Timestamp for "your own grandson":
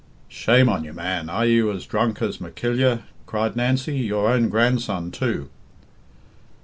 3.99-5.11